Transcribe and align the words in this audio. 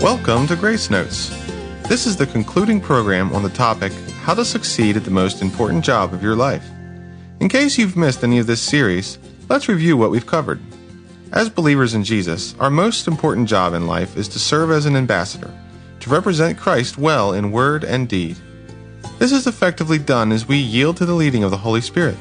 Welcome 0.00 0.46
to 0.46 0.56
Grace 0.56 0.88
Notes. 0.88 1.28
This 1.86 2.06
is 2.06 2.16
the 2.16 2.26
concluding 2.26 2.80
program 2.80 3.34
on 3.34 3.42
the 3.42 3.50
topic 3.50 3.92
How 4.22 4.32
to 4.32 4.46
Succeed 4.46 4.96
at 4.96 5.04
the 5.04 5.10
Most 5.10 5.42
Important 5.42 5.84
Job 5.84 6.14
of 6.14 6.22
Your 6.22 6.34
Life. 6.34 6.66
In 7.40 7.50
case 7.50 7.76
you've 7.76 7.98
missed 7.98 8.24
any 8.24 8.38
of 8.38 8.46
this 8.46 8.62
series, 8.62 9.18
let's 9.50 9.68
review 9.68 9.98
what 9.98 10.10
we've 10.10 10.24
covered. 10.24 10.58
As 11.32 11.50
believers 11.50 11.92
in 11.92 12.02
Jesus, 12.02 12.54
our 12.58 12.70
most 12.70 13.08
important 13.08 13.46
job 13.46 13.74
in 13.74 13.86
life 13.86 14.16
is 14.16 14.26
to 14.28 14.38
serve 14.38 14.70
as 14.70 14.86
an 14.86 14.96
ambassador, 14.96 15.52
to 16.00 16.08
represent 16.08 16.58
Christ 16.58 16.96
well 16.96 17.34
in 17.34 17.52
word 17.52 17.84
and 17.84 18.08
deed. 18.08 18.38
This 19.18 19.32
is 19.32 19.46
effectively 19.46 19.98
done 19.98 20.32
as 20.32 20.48
we 20.48 20.56
yield 20.56 20.96
to 20.96 21.04
the 21.04 21.12
leading 21.12 21.44
of 21.44 21.50
the 21.50 21.58
Holy 21.58 21.82
Spirit. 21.82 22.16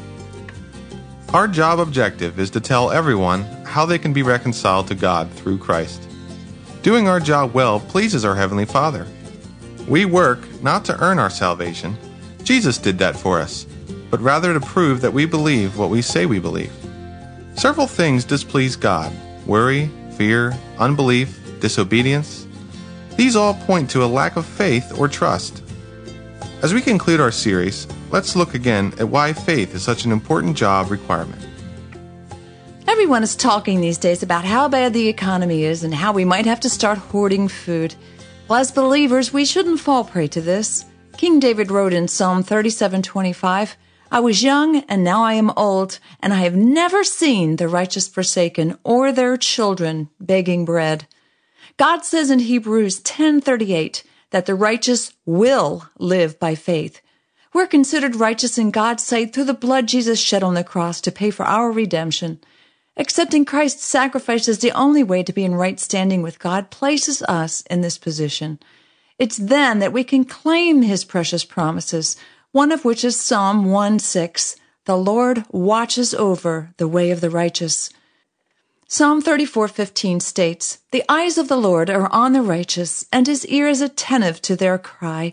Our 1.29 1.47
job 1.47 1.79
objective 1.79 2.39
is 2.39 2.49
to 2.49 2.59
tell 2.59 2.91
everyone 2.91 3.43
how 3.63 3.85
they 3.85 3.97
can 3.97 4.11
be 4.11 4.21
reconciled 4.21 4.87
to 4.87 4.95
God 4.95 5.31
through 5.31 5.59
Christ. 5.59 6.08
Doing 6.81 7.09
our 7.09 7.19
job 7.19 7.53
well 7.53 7.81
pleases 7.81 8.23
our 8.23 8.35
Heavenly 8.35 8.63
Father. 8.63 9.05
We 9.87 10.05
work 10.05 10.39
not 10.63 10.85
to 10.85 10.97
earn 11.01 11.19
our 11.19 11.29
salvation, 11.29 11.97
Jesus 12.43 12.77
did 12.77 12.97
that 12.99 13.17
for 13.17 13.39
us, 13.39 13.65
but 14.09 14.21
rather 14.21 14.53
to 14.53 14.61
prove 14.61 15.01
that 15.01 15.11
we 15.11 15.25
believe 15.25 15.77
what 15.77 15.89
we 15.89 16.01
say 16.01 16.25
we 16.25 16.39
believe. 16.39 16.71
Several 17.55 17.85
things 17.85 18.23
displease 18.23 18.77
God 18.77 19.11
worry, 19.45 19.89
fear, 20.15 20.53
unbelief, 20.77 21.37
disobedience. 21.59 22.47
These 23.17 23.35
all 23.35 23.55
point 23.55 23.89
to 23.89 24.03
a 24.03 24.05
lack 24.05 24.37
of 24.37 24.45
faith 24.45 24.97
or 24.97 25.09
trust. 25.09 25.61
As 26.61 26.73
we 26.73 26.81
conclude 26.81 27.19
our 27.19 27.31
series, 27.31 27.87
let's 28.09 28.37
look 28.37 28.53
again 28.53 28.93
at 28.99 29.09
why 29.09 29.33
faith 29.33 29.75
is 29.75 29.83
such 29.83 30.05
an 30.05 30.13
important 30.13 30.55
job 30.55 30.91
requirement. 30.91 31.45
Everyone 32.89 33.21
is 33.21 33.35
talking 33.35 33.81
these 33.81 33.99
days 33.99 34.23
about 34.23 34.45
how 34.45 34.67
bad 34.67 34.93
the 34.93 35.07
economy 35.07 35.63
is 35.63 35.83
and 35.83 35.93
how 35.93 36.11
we 36.11 36.25
might 36.25 36.47
have 36.47 36.59
to 36.61 36.71
start 36.71 36.97
hoarding 36.97 37.47
food. 37.47 37.93
Well, 38.47 38.59
as 38.59 38.71
believers, 38.71 39.31
we 39.31 39.45
shouldn't 39.45 39.79
fall 39.79 40.03
prey 40.03 40.27
to 40.29 40.41
this. 40.41 40.85
King 41.15 41.39
David 41.39 41.69
wrote 41.69 41.93
in 41.93 42.07
Psalm 42.07 42.43
37:25, 42.43 43.77
I 44.11 44.19
was 44.19 44.41
young 44.41 44.77
and 44.89 45.03
now 45.03 45.23
I 45.23 45.33
am 45.33 45.51
old, 45.55 45.99
and 46.19 46.33
I 46.33 46.37
have 46.37 46.55
never 46.55 47.03
seen 47.03 47.57
the 47.57 47.67
righteous 47.67 48.07
forsaken 48.07 48.75
or 48.83 49.11
their 49.11 49.37
children 49.37 50.09
begging 50.19 50.65
bread. 50.65 51.05
God 51.77 52.03
says 52.03 52.31
in 52.31 52.39
Hebrews 52.39 53.01
10:38 53.01 54.01
that 54.31 54.47
the 54.47 54.55
righteous 54.55 55.13
will 55.27 55.87
live 55.99 56.39
by 56.39 56.55
faith. 56.55 57.01
We're 57.53 57.67
considered 57.67 58.15
righteous 58.15 58.57
in 58.57 58.71
God's 58.71 59.03
sight 59.03 59.31
through 59.31 59.45
the 59.45 59.53
blood 59.53 59.85
Jesus 59.85 60.19
shed 60.19 60.41
on 60.41 60.55
the 60.55 60.63
cross 60.63 60.99
to 61.01 61.11
pay 61.11 61.29
for 61.29 61.45
our 61.45 61.71
redemption. 61.71 62.39
Accepting 62.99 63.45
Christ's 63.45 63.85
sacrifice 63.85 64.49
as 64.49 64.59
the 64.59 64.73
only 64.73 65.03
way 65.03 65.23
to 65.23 65.31
be 65.31 65.45
in 65.45 65.55
right 65.55 65.79
standing 65.79 66.21
with 66.21 66.37
God 66.37 66.69
places 66.69 67.21
us 67.23 67.61
in 67.69 67.79
this 67.79 67.97
position. 67.97 68.59
It's 69.17 69.37
then 69.37 69.79
that 69.79 69.93
we 69.93 70.03
can 70.03 70.25
claim 70.25 70.81
his 70.81 71.05
precious 71.05 71.45
promises, 71.45 72.17
one 72.51 72.73
of 72.73 72.83
which 72.83 73.05
is 73.05 73.17
Psalm 73.17 73.71
1 73.71 73.99
6. 73.99 74.57
The 74.83 74.97
Lord 74.97 75.45
watches 75.49 76.13
over 76.13 76.73
the 76.75 76.89
way 76.89 77.09
of 77.09 77.21
the 77.21 77.29
righteous. 77.29 77.89
Psalm 78.85 79.21
34:15 79.21 80.19
states, 80.19 80.79
"The 80.91 81.03
eyes 81.07 81.37
of 81.37 81.47
the 81.47 81.57
Lord 81.57 81.89
are 81.89 82.11
on 82.11 82.33
the 82.33 82.41
righteous, 82.41 83.05
and 83.13 83.27
his 83.27 83.45
ear 83.45 83.69
is 83.69 83.79
attentive 83.79 84.41
to 84.41 84.57
their 84.57 84.77
cry." 84.77 85.31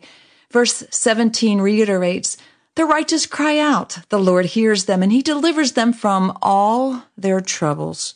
Verse 0.52 0.84
17 0.90 1.60
reiterates, 1.60 2.36
the 2.76 2.84
righteous 2.84 3.26
cry 3.26 3.58
out, 3.58 3.98
the 4.10 4.18
Lord 4.20 4.46
hears 4.46 4.84
them, 4.84 5.02
and 5.02 5.10
he 5.10 5.22
delivers 5.22 5.72
them 5.72 5.92
from 5.92 6.36
all 6.42 7.04
their 7.16 7.40
troubles. 7.40 8.14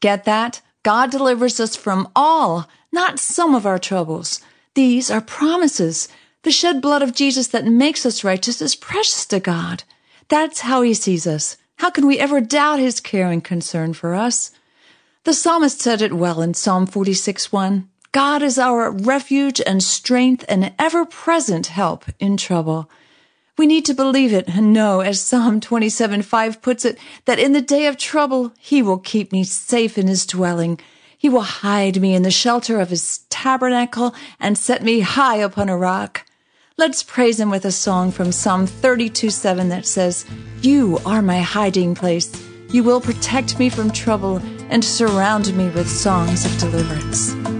Get 0.00 0.24
that? 0.24 0.62
God 0.82 1.10
delivers 1.10 1.60
us 1.60 1.76
from 1.76 2.08
all, 2.16 2.68
not 2.90 3.18
some 3.18 3.54
of 3.54 3.66
our 3.66 3.78
troubles. 3.78 4.40
These 4.74 5.10
are 5.10 5.20
promises. 5.20 6.08
The 6.42 6.50
shed 6.50 6.80
blood 6.80 7.02
of 7.02 7.14
Jesus 7.14 7.48
that 7.48 7.66
makes 7.66 8.06
us 8.06 8.24
righteous 8.24 8.62
is 8.62 8.74
precious 8.74 9.26
to 9.26 9.40
God. 9.40 9.84
That's 10.28 10.60
how 10.60 10.82
he 10.82 10.94
sees 10.94 11.26
us. 11.26 11.56
How 11.76 11.90
can 11.90 12.06
we 12.06 12.18
ever 12.18 12.40
doubt 12.40 12.78
his 12.78 13.00
care 13.00 13.30
and 13.30 13.44
concern 13.44 13.92
for 13.92 14.14
us? 14.14 14.52
The 15.24 15.34
psalmist 15.34 15.80
said 15.80 16.00
it 16.00 16.14
well 16.14 16.40
in 16.40 16.54
Psalm 16.54 16.86
46 16.86 17.52
1. 17.52 17.88
God 18.12 18.42
is 18.42 18.58
our 18.58 18.90
refuge 18.90 19.60
and 19.66 19.82
strength 19.82 20.44
and 20.48 20.72
ever 20.78 21.04
present 21.04 21.66
help 21.66 22.06
in 22.18 22.38
trouble. 22.38 22.88
We 23.58 23.66
need 23.66 23.86
to 23.86 23.94
believe 23.94 24.34
it 24.34 24.48
and 24.48 24.72
know, 24.74 25.00
as 25.00 25.20
Psalm 25.20 25.60
27 25.60 26.20
5 26.22 26.60
puts 26.60 26.84
it, 26.84 26.98
that 27.24 27.38
in 27.38 27.52
the 27.52 27.62
day 27.62 27.86
of 27.86 27.96
trouble, 27.96 28.52
He 28.58 28.82
will 28.82 28.98
keep 28.98 29.32
me 29.32 29.44
safe 29.44 29.96
in 29.96 30.08
His 30.08 30.26
dwelling. 30.26 30.78
He 31.16 31.30
will 31.30 31.40
hide 31.40 32.00
me 32.00 32.14
in 32.14 32.22
the 32.22 32.30
shelter 32.30 32.78
of 32.80 32.90
His 32.90 33.20
tabernacle 33.30 34.14
and 34.38 34.58
set 34.58 34.82
me 34.82 35.00
high 35.00 35.36
upon 35.36 35.70
a 35.70 35.76
rock. 35.76 36.26
Let's 36.76 37.02
praise 37.02 37.40
Him 37.40 37.48
with 37.48 37.64
a 37.64 37.72
song 37.72 38.10
from 38.10 38.30
Psalm 38.30 38.66
32 38.66 39.30
7 39.30 39.70
that 39.70 39.86
says, 39.86 40.26
You 40.60 40.98
are 41.06 41.22
my 41.22 41.40
hiding 41.40 41.94
place. 41.94 42.30
You 42.70 42.84
will 42.84 43.00
protect 43.00 43.58
me 43.58 43.70
from 43.70 43.90
trouble 43.90 44.36
and 44.68 44.84
surround 44.84 45.56
me 45.56 45.70
with 45.70 45.88
songs 45.88 46.44
of 46.44 46.58
deliverance. 46.58 47.55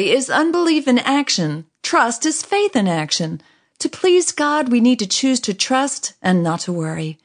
Worry 0.00 0.12
is 0.12 0.30
unbelief 0.30 0.88
in 0.88 0.98
action. 0.98 1.66
Trust 1.82 2.24
is 2.24 2.42
faith 2.42 2.74
in 2.74 2.88
action. 2.88 3.42
To 3.80 3.88
please 3.90 4.32
God, 4.32 4.70
we 4.70 4.80
need 4.80 4.98
to 5.00 5.06
choose 5.06 5.40
to 5.40 5.52
trust 5.52 6.14
and 6.22 6.42
not 6.42 6.60
to 6.60 6.72
worry. 6.72 7.18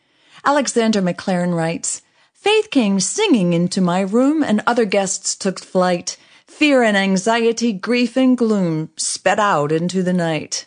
Alexander 0.44 1.02
Maclaren 1.02 1.56
writes, 1.56 2.02
Faith 2.34 2.72
came 2.72 3.00
singing 3.00 3.54
into 3.54 3.80
my 3.80 4.02
room 4.02 4.44
and 4.44 4.62
other 4.68 4.84
guests 4.84 5.38
took 5.38 5.58
flight. 5.58 6.18
Fear 6.48 6.84
and 6.84 6.98
anxiety, 6.98 7.72
grief 7.72 8.18
and 8.18 8.38
gloom 8.38 8.90
sped 8.98 9.40
out 9.40 9.72
into 9.72 10.04
the 10.04 10.12
night. 10.12 10.66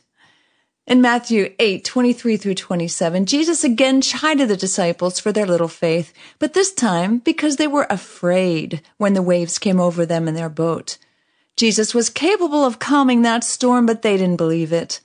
In 0.87 1.03
Matthew 1.03 1.55
8, 1.59 1.85
23 1.85 2.39
through 2.39 2.55
27, 2.55 3.27
Jesus 3.27 3.65
again 3.65 4.01
chided 4.01 4.49
the 4.49 4.57
disciples 4.57 5.21
for 5.21 5.31
their 5.31 5.45
little 5.45 5.69
faith, 5.69 6.15
but 6.39 6.55
this 6.55 6.73
time 6.73 7.19
because 7.19 7.57
they 7.57 7.67
were 7.67 7.87
afraid 7.91 8.81
when 8.97 9.13
the 9.13 9.21
waves 9.21 9.59
came 9.59 9.79
over 9.79 10.07
them 10.07 10.27
in 10.27 10.33
their 10.33 10.49
boat. 10.49 10.97
Jesus 11.59 11.93
was 11.93 12.09
capable 12.09 12.65
of 12.65 12.79
calming 12.79 13.23
that 13.23 13.43
storm, 13.43 13.85
but 13.85 14.03
they 14.03 14.17
didn't 14.17 14.37
believe 14.37 14.73
it. 14.73 15.01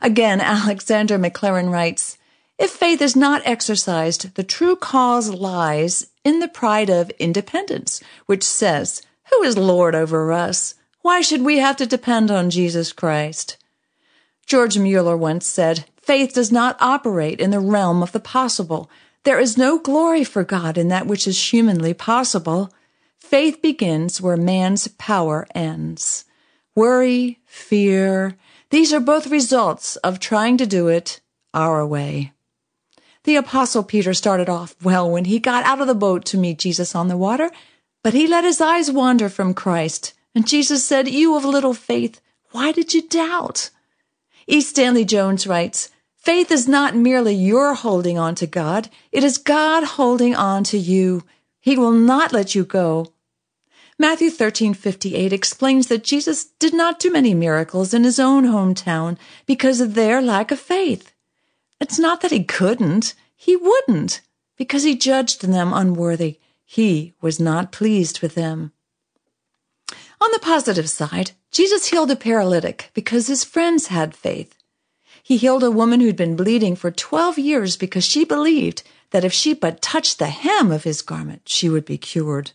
Again, 0.00 0.40
Alexander 0.40 1.18
Maclaren 1.18 1.70
writes, 1.70 2.16
if 2.58 2.70
faith 2.70 3.02
is 3.02 3.14
not 3.14 3.42
exercised, 3.44 4.34
the 4.36 4.44
true 4.44 4.76
cause 4.76 5.28
lies 5.28 6.06
in 6.24 6.38
the 6.38 6.48
pride 6.48 6.88
of 6.88 7.10
independence, 7.18 8.00
which 8.26 8.44
says, 8.44 9.02
Who 9.30 9.42
is 9.42 9.58
Lord 9.58 9.94
over 9.94 10.32
us? 10.32 10.74
Why 11.02 11.20
should 11.20 11.42
we 11.42 11.58
have 11.58 11.76
to 11.76 11.86
depend 11.86 12.30
on 12.30 12.50
Jesus 12.50 12.92
Christ? 12.92 13.58
George 14.46 14.78
Mueller 14.78 15.16
once 15.16 15.46
said, 15.46 15.84
Faith 16.00 16.32
does 16.32 16.52
not 16.52 16.76
operate 16.80 17.40
in 17.40 17.50
the 17.50 17.60
realm 17.60 18.02
of 18.02 18.12
the 18.12 18.20
possible. 18.20 18.88
There 19.24 19.40
is 19.40 19.58
no 19.58 19.78
glory 19.78 20.22
for 20.22 20.44
God 20.44 20.78
in 20.78 20.88
that 20.88 21.06
which 21.06 21.26
is 21.26 21.52
humanly 21.52 21.92
possible. 21.92 22.72
Faith 23.24 23.62
begins 23.62 24.20
where 24.20 24.36
man's 24.36 24.86
power 24.86 25.46
ends. 25.54 26.26
Worry, 26.76 27.40
fear, 27.46 28.36
these 28.68 28.92
are 28.92 29.00
both 29.00 29.28
results 29.28 29.96
of 29.96 30.20
trying 30.20 30.58
to 30.58 30.66
do 30.66 30.88
it 30.88 31.20
our 31.54 31.84
way. 31.86 32.32
The 33.24 33.36
apostle 33.36 33.82
Peter 33.82 34.12
started 34.12 34.50
off 34.50 34.76
well 34.84 35.10
when 35.10 35.24
he 35.24 35.40
got 35.40 35.64
out 35.64 35.80
of 35.80 35.86
the 35.86 35.94
boat 35.94 36.26
to 36.26 36.38
meet 36.38 36.58
Jesus 36.58 36.94
on 36.94 37.08
the 37.08 37.16
water, 37.16 37.50
but 38.04 38.12
he 38.12 38.28
let 38.28 38.44
his 38.44 38.60
eyes 38.60 38.92
wander 38.92 39.30
from 39.30 39.54
Christ, 39.54 40.12
and 40.34 40.46
Jesus 40.46 40.84
said, 40.84 41.08
You 41.08 41.34
of 41.34 41.46
little 41.46 41.74
faith, 41.74 42.20
why 42.52 42.72
did 42.72 42.92
you 42.92 43.08
doubt? 43.08 43.70
E. 44.46 44.60
Stanley 44.60 45.06
Jones 45.06 45.46
writes, 45.46 45.88
Faith 46.14 46.52
is 46.52 46.68
not 46.68 46.94
merely 46.94 47.34
your 47.34 47.74
holding 47.74 48.18
on 48.18 48.34
to 48.36 48.46
God, 48.46 48.90
it 49.10 49.24
is 49.24 49.38
God 49.38 49.82
holding 49.82 50.36
on 50.36 50.62
to 50.64 50.78
you. 50.78 51.24
He 51.58 51.78
will 51.78 51.92
not 51.92 52.30
let 52.30 52.54
you 52.54 52.64
go. 52.64 53.13
Matthew 53.98 54.28
13:58 54.28 55.32
explains 55.32 55.86
that 55.86 56.02
Jesus 56.02 56.46
did 56.58 56.74
not 56.74 56.98
do 56.98 57.12
many 57.12 57.32
miracles 57.32 57.94
in 57.94 58.02
his 58.02 58.18
own 58.18 58.44
hometown 58.44 59.16
because 59.46 59.80
of 59.80 59.94
their 59.94 60.20
lack 60.20 60.50
of 60.50 60.58
faith. 60.58 61.12
It's 61.80 61.98
not 61.98 62.20
that 62.20 62.32
he 62.32 62.42
couldn't, 62.42 63.14
he 63.36 63.54
wouldn't, 63.54 64.20
because 64.56 64.82
he 64.82 64.96
judged 64.96 65.42
them 65.42 65.72
unworthy. 65.72 66.40
He 66.64 67.14
was 67.20 67.38
not 67.38 67.70
pleased 67.70 68.20
with 68.20 68.34
them. 68.34 68.72
On 70.20 70.30
the 70.32 70.40
positive 70.40 70.90
side, 70.90 71.30
Jesus 71.52 71.86
healed 71.86 72.10
a 72.10 72.16
paralytic 72.16 72.90
because 72.94 73.28
his 73.28 73.44
friends 73.44 73.88
had 73.88 74.16
faith. 74.16 74.56
He 75.22 75.36
healed 75.36 75.62
a 75.62 75.70
woman 75.70 76.00
who'd 76.00 76.16
been 76.16 76.34
bleeding 76.34 76.74
for 76.74 76.90
12 76.90 77.38
years 77.38 77.76
because 77.76 78.04
she 78.04 78.24
believed 78.24 78.82
that 79.10 79.24
if 79.24 79.32
she 79.32 79.54
but 79.54 79.80
touched 79.80 80.18
the 80.18 80.26
hem 80.26 80.72
of 80.72 80.82
his 80.82 81.00
garment, 81.00 81.42
she 81.44 81.68
would 81.68 81.84
be 81.84 81.96
cured. 81.96 82.50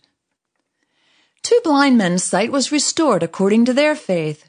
Two 1.42 1.60
blind 1.64 1.96
men's 1.96 2.22
sight 2.22 2.52
was 2.52 2.72
restored 2.72 3.22
according 3.22 3.64
to 3.64 3.72
their 3.72 3.96
faith. 3.96 4.48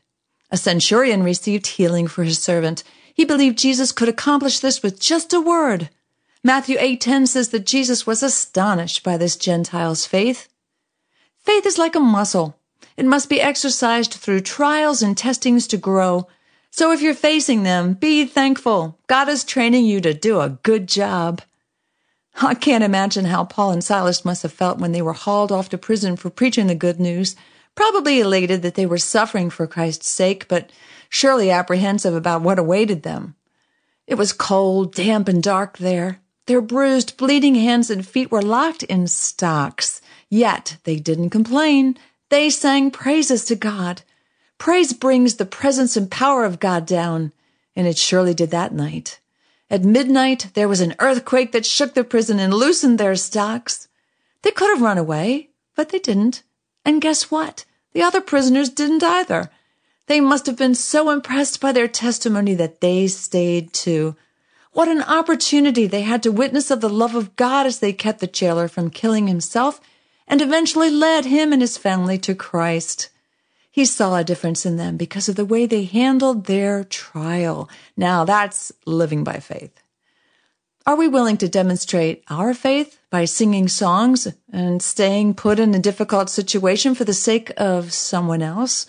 A 0.50 0.58
centurion 0.58 1.24
received 1.24 1.68
healing 1.68 2.08
for 2.08 2.24
his 2.24 2.40
servant. 2.40 2.84
He 3.14 3.24
believed 3.24 3.58
Jesus 3.58 3.92
could 3.92 4.10
accomplish 4.10 4.60
this 4.60 4.84
with 4.84 5.00
just 5.00 5.34
a 5.34 5.40
word. 5.40 5.90
Matthew 6.44 6.78
8:10 6.80 7.28
says 7.28 7.50
that 7.50 7.66
Jesus 7.66 8.06
was 8.06 8.24
astonished 8.24 9.04
by 9.04 9.16
this 9.16 9.36
Gentile's 9.36 10.06
faith. 10.06 10.50
Faith 11.38 11.66
is 11.66 11.78
like 11.78 11.96
a 11.96 12.00
muscle. 12.00 12.58
It 12.98 13.06
must 13.06 13.30
be 13.30 13.42
exercised 13.42 14.14
through 14.14 14.42
trials 14.42 15.02
and 15.02 15.18
testings 15.18 15.68
to 15.68 15.78
grow. 15.78 16.28
So 16.72 16.92
if 16.92 17.02
you're 17.02 17.14
facing 17.14 17.64
them, 17.64 17.94
be 17.94 18.26
thankful. 18.26 18.98
God 19.08 19.30
is 19.30 19.44
training 19.44 19.86
you 19.86 20.02
to 20.02 20.14
do 20.14 20.40
a 20.40 20.58
good 20.64 20.88
job. 20.88 21.42
I 22.40 22.54
can't 22.54 22.84
imagine 22.84 23.26
how 23.26 23.46
Paul 23.46 23.72
and 23.72 23.84
Silas 23.84 24.24
must 24.24 24.44
have 24.44 24.54
felt 24.54 24.80
when 24.80 24.92
they 24.92 25.02
were 25.02 25.14
hauled 25.14 25.52
off 25.52 25.70
to 25.70 25.78
prison 25.78 26.16
for 26.16 26.30
preaching 26.30 26.68
the 26.68 26.76
good 26.76 27.00
news. 27.00 27.36
Probably 27.76 28.20
elated 28.20 28.62
that 28.62 28.76
they 28.76 28.86
were 28.86 28.98
suffering 28.98 29.50
for 29.50 29.68
Christ's 29.68 30.12
sake, 30.12 30.48
but 30.48 30.72
surely 31.10 31.52
apprehensive 31.52 32.14
about 32.14 32.42
what 32.42 32.60
awaited 32.60 33.04
them. 33.04 33.36
It 34.08 34.16
was 34.16 34.34
cold, 34.34 34.94
damp, 34.94 35.28
and 35.28 35.42
dark 35.42 35.78
there. 35.78 36.20
Their 36.48 36.62
bruised, 36.62 37.16
bleeding 37.18 37.56
hands 37.56 37.90
and 37.90 38.06
feet 38.06 38.32
were 38.32 38.42
locked 38.42 38.84
in 38.84 39.08
stocks. 39.08 40.02
Yet 40.30 40.78
they 40.84 40.98
didn't 40.98 41.30
complain. 41.30 41.98
They 42.30 42.50
sang 42.50 42.92
praises 42.92 43.46
to 43.46 43.56
God. 43.56 44.02
Praise 44.58 44.92
brings 44.94 45.36
the 45.36 45.46
presence 45.46 45.96
and 45.96 46.12
power 46.12 46.44
of 46.44 46.60
God 46.60 46.86
down, 46.86 47.32
and 47.76 47.88
it 47.88 47.98
surely 47.98 48.34
did 48.34 48.52
that 48.52 48.74
night. 48.74 49.21
At 49.72 49.86
midnight, 49.86 50.50
there 50.54 50.68
was 50.68 50.82
an 50.82 50.96
earthquake 51.00 51.54
that 51.54 51.66
shook 51.66 51.94
the 51.94 52.04
prison 52.04 52.42
and 52.42 52.54
loosened 52.54 53.00
their 53.00 53.16
stocks. 53.16 53.88
They 54.42 54.52
could 54.52 54.68
have 54.68 54.82
run 54.82 54.98
away, 54.98 55.52
but 55.78 55.90
they 55.90 56.00
didn't. 56.00 56.44
And 56.84 57.00
guess 57.00 57.32
what? 57.32 57.64
The 57.94 58.02
other 58.02 58.20
prisoners 58.20 58.68
didn't 58.68 59.02
either. 59.02 59.50
They 60.08 60.20
must 60.20 60.46
have 60.48 60.58
been 60.58 60.76
so 60.76 61.10
impressed 61.10 61.62
by 61.62 61.72
their 61.72 61.88
testimony 61.88 62.54
that 62.56 62.82
they 62.82 63.08
stayed 63.08 63.72
too. 63.72 64.18
What 64.74 64.90
an 64.90 65.04
opportunity 65.04 65.88
they 65.88 66.02
had 66.02 66.22
to 66.24 66.34
witness 66.34 66.70
of 66.70 66.82
the 66.82 66.90
love 66.90 67.16
of 67.16 67.38
God 67.38 67.66
as 67.66 67.80
they 67.80 67.94
kept 67.94 68.20
the 68.20 68.28
jailer 68.28 68.68
from 68.68 68.90
killing 68.90 69.28
himself 69.28 69.80
and 70.28 70.42
eventually 70.42 70.90
led 70.90 71.24
him 71.24 71.54
and 71.54 71.62
his 71.62 71.78
family 71.78 72.18
to 72.18 72.36
Christ. 72.36 73.08
He 73.72 73.86
saw 73.86 74.18
a 74.18 74.24
difference 74.24 74.66
in 74.66 74.76
them 74.76 74.98
because 74.98 75.30
of 75.30 75.38
the 75.38 75.46
way 75.46 75.66
they 75.66 75.86
handled 75.86 76.46
their 76.46 76.84
trial. 76.84 77.70
Now 77.96 78.26
that's 78.26 78.72
living 78.86 79.24
by 79.24 79.40
faith. 79.40 79.82
Are 80.86 80.96
we 80.96 81.08
willing 81.08 81.38
to 81.38 81.48
demonstrate 81.48 82.24
our 82.30 82.54
faith 82.54 83.00
by 83.10 83.26
singing 83.26 83.68
songs 83.68 84.28
and 84.52 84.82
staying 84.82 85.36
put 85.36 85.60
in 85.60 85.74
a 85.74 85.80
difficult 85.80 86.30
situation 86.30 86.96
for 86.96 87.06
the 87.06 87.14
sake 87.14 87.52
of 87.56 87.94
someone 87.94 88.42
else? 88.42 88.88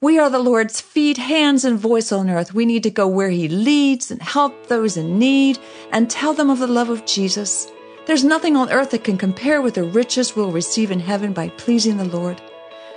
We 0.00 0.18
are 0.18 0.28
the 0.28 0.38
Lord's 0.38 0.80
feet, 0.80 1.18
hands, 1.18 1.64
and 1.64 1.78
voice 1.78 2.10
on 2.10 2.28
earth. 2.28 2.52
We 2.52 2.66
need 2.66 2.82
to 2.82 2.90
go 2.90 3.06
where 3.06 3.30
He 3.30 3.48
leads 3.48 4.10
and 4.10 4.20
help 4.20 4.66
those 4.66 4.96
in 4.96 5.18
need 5.18 5.58
and 5.92 6.10
tell 6.10 6.34
them 6.34 6.50
of 6.50 6.58
the 6.58 6.66
love 6.66 6.90
of 6.90 7.06
Jesus. 7.06 7.70
There's 8.06 8.24
nothing 8.24 8.56
on 8.56 8.70
earth 8.70 8.90
that 8.90 9.04
can 9.04 9.18
compare 9.18 9.62
with 9.62 9.74
the 9.74 9.84
riches 9.84 10.34
we'll 10.34 10.52
receive 10.52 10.90
in 10.90 11.00
heaven 11.00 11.32
by 11.32 11.50
pleasing 11.50 11.96
the 11.96 12.04
Lord. 12.04 12.40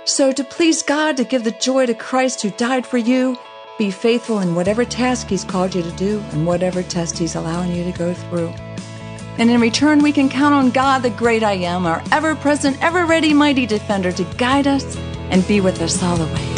So, 0.04 0.32
to 0.32 0.42
please 0.42 0.82
God, 0.82 1.18
to 1.18 1.24
give 1.24 1.44
the 1.44 1.50
joy 1.50 1.84
to 1.86 1.94
Christ 1.94 2.40
who 2.40 2.50
died 2.50 2.86
for 2.86 2.96
you, 2.96 3.38
be 3.78 3.90
faithful 3.90 4.40
in 4.40 4.54
whatever 4.54 4.84
task 4.84 5.28
He's 5.28 5.44
called 5.44 5.74
you 5.74 5.82
to 5.82 5.92
do 5.92 6.20
and 6.32 6.46
whatever 6.46 6.82
test 6.82 7.18
He's 7.18 7.34
allowing 7.34 7.72
you 7.72 7.84
to 7.84 7.92
go 7.92 8.14
through. 8.14 8.48
And 9.38 9.50
in 9.50 9.60
return, 9.60 10.02
we 10.02 10.12
can 10.12 10.28
count 10.28 10.54
on 10.54 10.70
God, 10.70 11.02
the 11.02 11.10
great 11.10 11.42
I 11.42 11.52
am, 11.52 11.86
our 11.86 12.02
ever 12.12 12.34
present, 12.34 12.82
ever 12.82 13.04
ready, 13.04 13.34
mighty 13.34 13.66
defender, 13.66 14.10
to 14.12 14.24
guide 14.36 14.66
us 14.66 14.96
and 15.30 15.46
be 15.46 15.60
with 15.60 15.80
us 15.82 16.02
all 16.02 16.16
the 16.16 16.26
way. 16.26 16.49